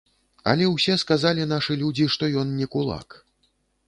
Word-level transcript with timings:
Але 0.51 0.69
ўсе 0.69 0.95
сказалі 1.01 1.45
нашы 1.51 1.77
людзі, 1.81 2.07
што 2.13 2.31
ён 2.45 2.57
не 2.63 2.67
кулак. 2.77 3.07